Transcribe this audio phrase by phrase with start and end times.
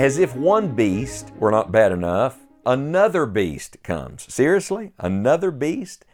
[0.00, 4.32] As if one beast were not bad enough, another beast comes.
[4.32, 4.94] Seriously?
[4.98, 6.06] Another beast?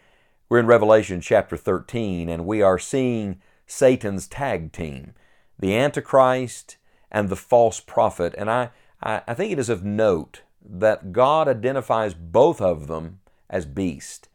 [0.49, 5.15] We're in Revelation chapter 13, and we are seeing Satan's tag team
[5.57, 6.79] the Antichrist
[7.13, 8.35] and the false prophet.
[8.37, 13.21] And I, I, I think it is of note that God identifies both of them
[13.49, 14.29] as beast.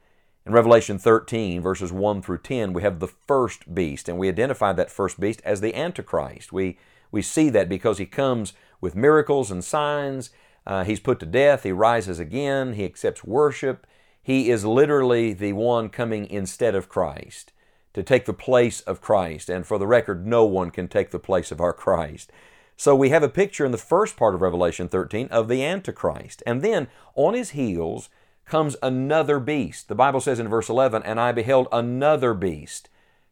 [0.46, 4.72] In Revelation 13, verses 1 through 10, we have the first beast, and we identify
[4.72, 6.54] that first beast as the Antichrist.
[6.54, 6.78] We,
[7.12, 10.32] we see that because he comes with miracles and signs.
[10.66, 13.88] Uh, he's put to death, he rises again, he accepts worship.
[14.22, 17.52] He is literally the one coming instead of Christ
[17.94, 19.50] to take the place of Christ.
[19.50, 22.32] And for the record, no one can take the place of our Christ.
[22.78, 26.42] So we have a picture in the first part of Revelation 13 of the Antichrist.
[26.46, 28.10] And then on his heels
[28.46, 29.88] comes another beast.
[29.88, 32.90] The Bible says in verse 11, And I beheld another beast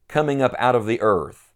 [0.08, 1.49] coming up out of the earth.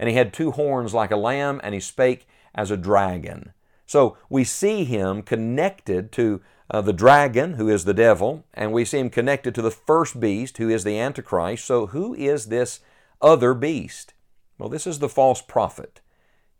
[0.00, 3.52] And he had two horns like a lamb, and he spake as a dragon.
[3.86, 8.84] So we see him connected to uh, the dragon, who is the devil, and we
[8.84, 11.64] see him connected to the first beast, who is the Antichrist.
[11.64, 12.80] So, who is this
[13.20, 14.14] other beast?
[14.58, 16.00] Well, this is the false prophet.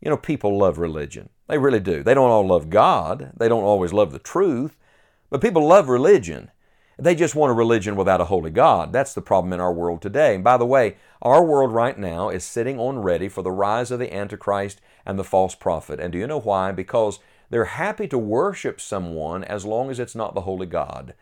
[0.01, 1.29] You know, people love religion.
[1.47, 2.03] They really do.
[2.03, 4.75] They don't all love God, they don't always love the truth,
[5.29, 6.51] but people love religion.
[7.01, 8.93] They just want a religion without a holy God.
[8.93, 10.35] That's the problem in our world today.
[10.35, 13.89] And by the way, our world right now is sitting on ready for the rise
[13.89, 15.99] of the Antichrist and the false prophet.
[15.99, 16.71] And do you know why?
[16.71, 17.17] Because
[17.49, 21.15] they're happy to worship someone as long as it's not the Holy God.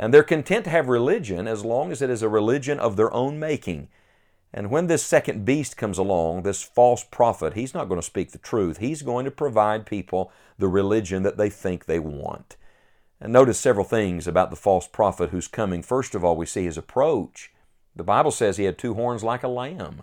[0.00, 3.14] And they're content to have religion as long as it is a religion of their
[3.14, 3.86] own making.
[4.52, 8.32] And when this second beast comes along, this false prophet, he's not going to speak
[8.32, 8.78] the truth.
[8.78, 12.56] He's going to provide people the religion that they think they want.
[13.20, 15.82] And notice several things about the false prophet who's coming.
[15.82, 17.52] First of all, we see his approach.
[17.94, 20.02] The Bible says he had two horns like a lamb.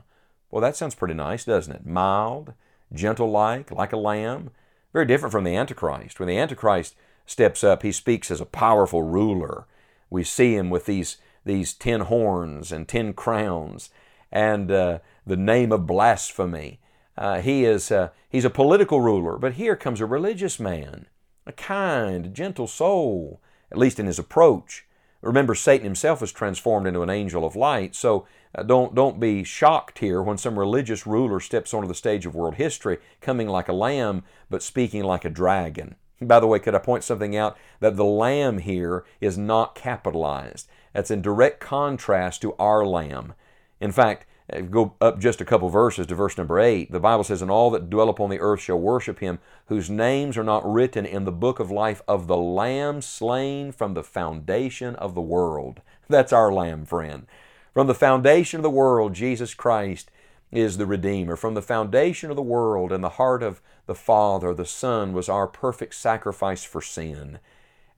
[0.52, 1.86] Well, that sounds pretty nice, doesn't it?
[1.86, 2.54] Mild,
[2.94, 4.52] gentle like, like a lamb.
[4.94, 6.20] Very different from the Antichrist.
[6.20, 6.96] When the Antichrist
[7.26, 9.66] steps up, he speaks as a powerful ruler.
[10.10, 13.90] We see him with these, these ten horns and ten crowns
[14.32, 16.80] and uh, the name of blasphemy.
[17.18, 21.08] Uh, he is uh, he's a political ruler, but here comes a religious man,
[21.48, 23.42] a kind, gentle soul,
[23.72, 24.86] at least in his approach.
[25.22, 29.44] Remember, Satan himself is transformed into an angel of light, so uh, don't, don't be
[29.44, 33.68] shocked here when some religious ruler steps onto the stage of world history, coming like
[33.68, 35.96] a lamb, but speaking like a dragon.
[36.22, 37.58] By the way, could I point something out?
[37.80, 40.68] That the lamb here is not capitalized.
[40.94, 43.34] That's in direct contrast to our lamb.
[43.80, 44.26] In fact,
[44.70, 47.70] go up just a couple verses to verse number 8, the Bible says, And all
[47.72, 51.32] that dwell upon the earth shall worship him, whose names are not written in the
[51.32, 55.82] book of life of the Lamb slain from the foundation of the world.
[56.10, 57.28] That's our Lamb, friend.
[57.74, 60.10] From the foundation of the world, Jesus Christ
[60.52, 61.36] is the Redeemer.
[61.36, 65.28] From the foundation of the world, in the heart of the Father, the Son was
[65.28, 67.40] our perfect sacrifice for sin.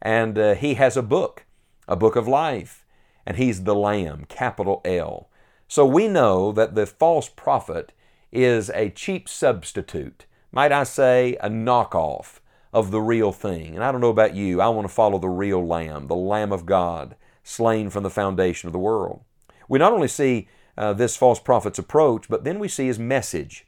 [0.02, 1.46] And uh, He has a book,
[1.88, 2.86] a book of life,
[3.26, 5.30] and He's the Lamb, capital L.
[5.70, 7.94] So we know that the false prophet
[8.32, 12.40] is a cheap substitute, might I say, a knockoff
[12.74, 13.76] of the real thing.
[13.76, 16.52] And I don't know about you, I want to follow the real Lamb, the Lamb
[16.52, 19.22] of God, slain from the foundation of the world.
[19.68, 23.68] We not only see uh, this false prophet's approach, but then we see his message.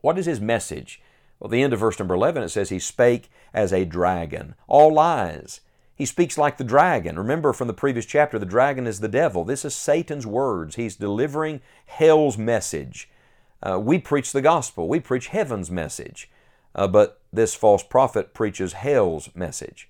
[0.00, 1.02] What is his message?
[1.38, 4.54] Well, the end of verse number 11, it says, He spake as a dragon.
[4.66, 5.60] All lies.
[5.98, 7.18] He speaks like the dragon.
[7.18, 9.44] Remember from the previous chapter, the dragon is the devil.
[9.44, 10.76] This is Satan's words.
[10.76, 13.10] He's delivering hell's message.
[13.60, 16.30] Uh, we preach the gospel, we preach heaven's message.
[16.72, 19.88] Uh, but this false prophet preaches hell's message.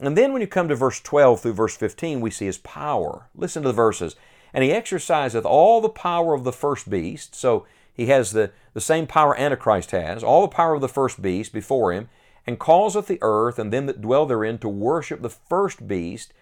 [0.00, 3.28] And then when you come to verse 12 through verse 15, we see his power.
[3.36, 4.16] Listen to the verses
[4.54, 7.34] and he exerciseth all the power of the first beast.
[7.34, 11.20] So he has the, the same power Antichrist has, all the power of the first
[11.20, 12.08] beast before him,
[12.46, 16.32] and causeth the earth and them that dwell therein to worship the first beast,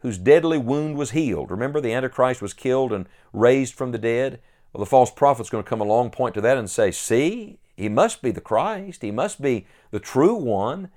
[0.00, 1.50] whose deadly wound was healed.
[1.50, 4.40] Remember, the Antichrist was killed and raised from the dead?
[4.72, 7.88] Well, the false prophet's going to come along, point to that, and say, See, he
[7.88, 10.90] must be the Christ, he must be the true one.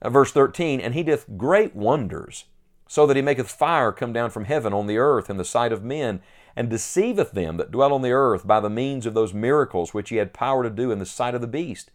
[0.00, 2.44] Uh, verse 13, and he doth great wonders
[2.86, 5.72] so that he maketh fire come down from heaven on the earth in the sight
[5.72, 6.20] of men,
[6.54, 10.10] and deceiveth them that dwell on the earth by the means of those miracles which
[10.10, 11.90] he had power to do in the sight of the beast,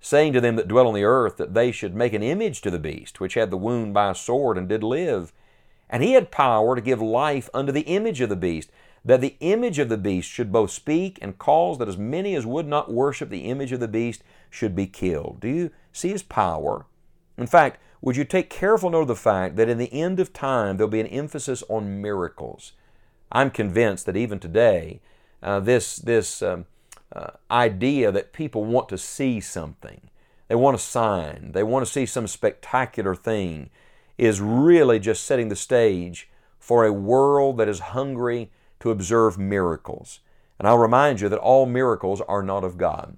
[0.00, 2.70] saying to them that dwell on the earth that they should make an image to
[2.70, 5.32] the beast, which had the wound by a sword and did live.
[5.88, 8.70] And he had power to give life unto the image of the beast,
[9.04, 12.44] that the image of the beast should both speak and cause that as many as
[12.44, 15.38] would not worship the image of the beast should be killed.
[15.40, 16.86] Do you see his power?
[17.38, 20.32] In fact, would you take careful note of the fact that in the end of
[20.32, 22.72] time there'll be an emphasis on miracles?
[23.30, 25.00] I'm convinced that even today,
[25.42, 26.66] uh, this, this um,
[27.16, 30.10] uh, idea that people want to see something,
[30.48, 33.70] they want a sign, they want to see some spectacular thing,
[34.18, 36.28] is really just setting the stage
[36.58, 40.20] for a world that is hungry to observe miracles.
[40.58, 43.16] And I'll remind you that all miracles are not of God.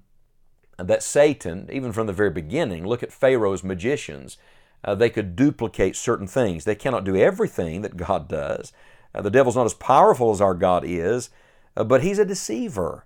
[0.77, 4.37] And that Satan, even from the very beginning, look at Pharaoh's magicians.
[4.83, 6.63] Uh, they could duplicate certain things.
[6.63, 8.71] They cannot do everything that God does.
[9.13, 11.29] Uh, the devil's not as powerful as our God is,
[11.75, 13.05] uh, but he's a deceiver.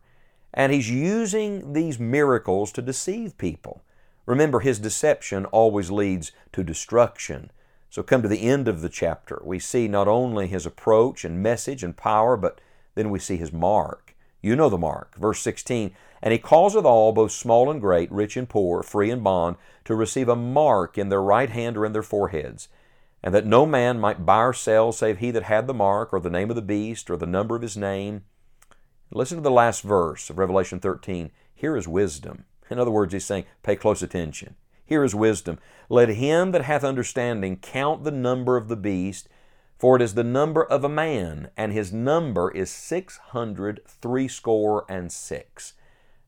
[0.53, 3.83] And he's using these miracles to deceive people.
[4.25, 7.51] Remember, his deception always leads to destruction.
[7.89, 11.44] So, come to the end of the chapter, we see not only his approach and
[11.44, 12.59] message and power, but
[12.95, 14.15] then we see his mark.
[14.41, 15.15] You know the mark.
[15.15, 15.91] Verse 16
[16.21, 19.95] And he causeth all, both small and great, rich and poor, free and bond, to
[19.95, 22.67] receive a mark in their right hand or in their foreheads,
[23.23, 26.19] and that no man might buy or sell save he that had the mark, or
[26.19, 28.23] the name of the beast, or the number of his name.
[29.15, 31.30] Listen to the last verse of Revelation 13.
[31.54, 32.45] Here is wisdom.
[32.71, 34.56] In other words, he's saying, pay close attention.
[34.86, 35.60] Here is wisdom.
[35.88, 39.30] Let him that hath understanding count the number of the beast,
[39.77, 44.83] for it is the number of a man, and his number is six hundred threescore
[44.89, 45.74] and six.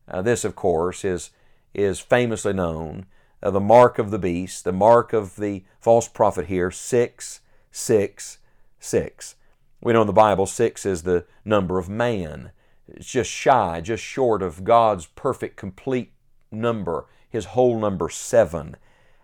[0.06, 1.30] Uh, this, of course, is,
[1.74, 3.06] is famously known
[3.42, 7.40] uh, the mark of the beast, the mark of the false prophet here, six,
[7.72, 8.38] six,
[8.78, 9.34] six.
[9.80, 12.52] We know in the Bible, six is the number of man.
[12.88, 16.12] It's just shy, just short of God's perfect, complete
[16.50, 18.76] number his whole number seven.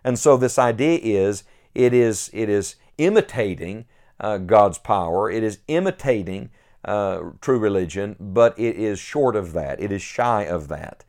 [0.03, 1.43] And so this idea is
[1.73, 3.85] it is it is imitating
[4.19, 5.29] uh, God's power.
[5.29, 6.51] It is imitating
[6.85, 9.81] uh, true religion, but it is short of that.
[9.81, 11.03] It is shy of that.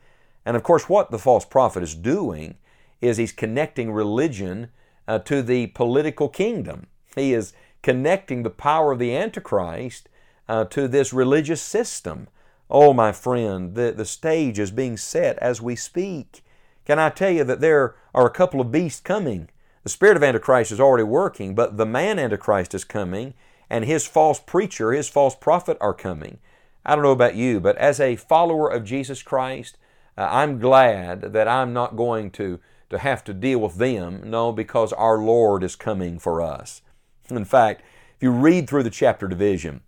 [0.46, 2.56] And of course, what the false prophet is doing
[3.00, 4.68] is he's connecting religion
[5.06, 6.86] uh, to the political kingdom.
[7.14, 7.52] He is
[7.82, 10.08] connecting the power of the Antichrist
[10.48, 12.28] uh, to this religious system.
[12.70, 16.42] Oh, my friend, the, the stage is being set as we speak.
[16.84, 19.48] Can I tell you that there are a couple of beasts coming?
[19.82, 23.34] The spirit of Antichrist is already working, but the man Antichrist is coming,
[23.68, 26.38] and his false preacher, his false prophet are coming.
[26.86, 29.78] I don't know about you, but as a follower of Jesus Christ,
[30.16, 34.22] uh, I'm glad that I'm not going to, to have to deal with them.
[34.24, 36.82] No, because our Lord is coming for us.
[37.30, 37.82] In fact,
[38.16, 39.80] if you read through the chapter division,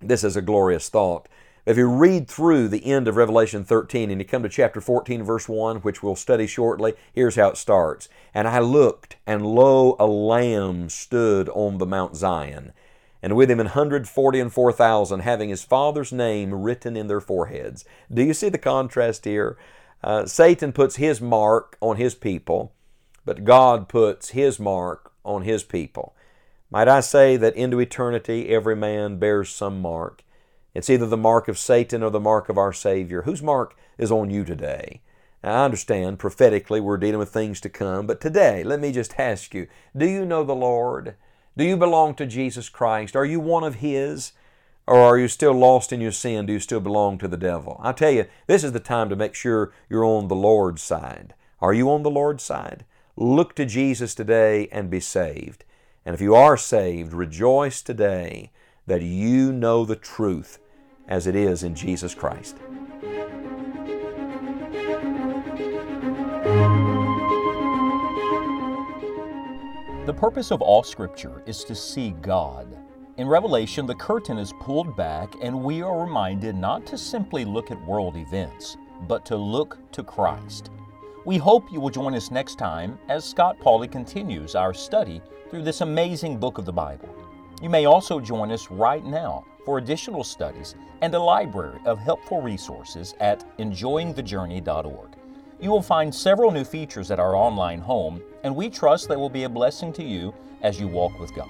[0.00, 1.28] this is a glorious thought.
[1.70, 5.22] If you read through the end of Revelation 13 and you come to chapter 14,
[5.22, 8.08] verse 1, which we'll study shortly, here's how it starts.
[8.34, 12.72] And I looked, and lo, a lamb stood on the Mount Zion,
[13.22, 17.06] and with him an hundred forty and four thousand, having his father's name written in
[17.06, 17.84] their foreheads.
[18.12, 19.56] Do you see the contrast here?
[20.02, 22.72] Uh, Satan puts his mark on his people,
[23.24, 26.16] but God puts his mark on his people.
[26.68, 30.24] Might I say that into eternity every man bears some mark?
[30.74, 33.22] It's either the mark of Satan or the mark of our Savior.
[33.22, 35.00] Whose mark is on you today?
[35.42, 39.18] Now, I understand prophetically we're dealing with things to come, but today, let me just
[39.18, 41.16] ask you do you know the Lord?
[41.56, 43.16] Do you belong to Jesus Christ?
[43.16, 44.32] Are you one of His?
[44.86, 46.46] Or are you still lost in your sin?
[46.46, 47.80] Do you still belong to the devil?
[47.82, 51.34] I tell you, this is the time to make sure you're on the Lord's side.
[51.60, 52.84] Are you on the Lord's side?
[53.16, 55.64] Look to Jesus today and be saved.
[56.04, 58.50] And if you are saved, rejoice today
[58.86, 60.58] that you know the truth
[61.08, 62.56] as it is in Jesus Christ.
[70.06, 72.66] The purpose of all Scripture is to see God.
[73.16, 77.70] In Revelation, the curtain is pulled back, and we are reminded not to simply look
[77.70, 80.70] at world events, but to look to Christ.
[81.26, 85.20] We hope you will join us next time as Scott Pauley continues our study
[85.50, 87.14] through this amazing book of the Bible.
[87.60, 92.40] You may also join us right now for additional studies and a library of helpful
[92.40, 95.10] resources at enjoyingthejourney.org.
[95.60, 99.28] You will find several new features at our online home, and we trust they will
[99.28, 101.48] be a blessing to you as you walk with God.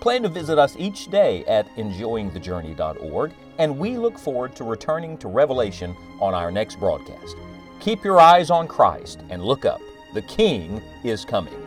[0.00, 5.28] Plan to visit us each day at enjoyingthejourney.org, and we look forward to returning to
[5.28, 7.36] Revelation on our next broadcast.
[7.78, 9.82] Keep your eyes on Christ and look up.
[10.14, 11.61] The King is coming.